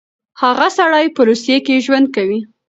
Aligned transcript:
هغه 0.41 0.67
سړی 0.77 1.05
به 1.09 1.13
په 1.15 1.21
روسيه 1.27 1.57
کې 1.65 1.83
ژوند 1.85 2.07
کوي. 2.15 2.39